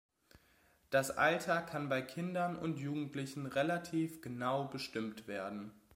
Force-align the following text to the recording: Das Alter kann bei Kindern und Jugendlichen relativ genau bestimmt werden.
Das 0.89 1.11
Alter 1.15 1.61
kann 1.61 1.87
bei 1.87 2.01
Kindern 2.01 2.55
und 2.55 2.79
Jugendlichen 2.79 3.45
relativ 3.45 4.19
genau 4.23 4.65
bestimmt 4.67 5.27
werden. 5.27 5.69